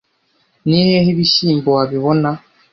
[0.67, 2.29] ni hehe ibishyimbo wabibona